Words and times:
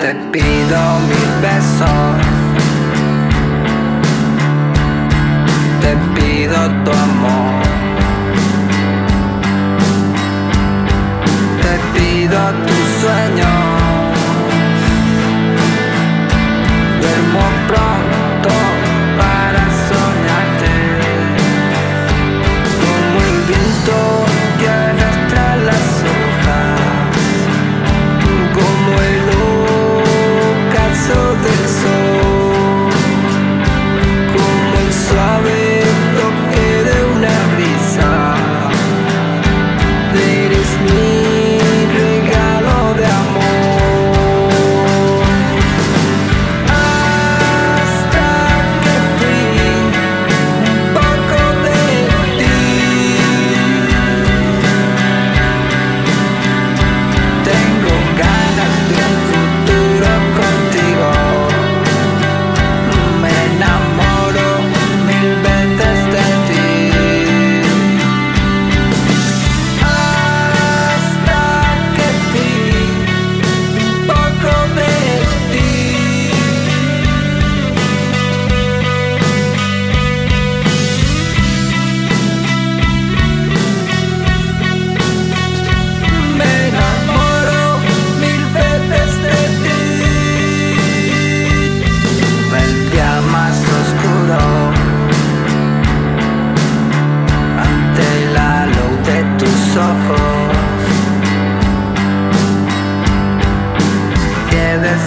Te 0.00 0.14
pido 0.32 0.78
mil 1.08 1.30
besos. 1.42 2.16
Te 5.82 5.94
pido 6.14 6.56
tu 6.84 6.90
amor. 6.90 7.39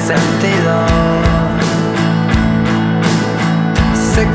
sentido. 0.04 0.86
Se 4.14 4.28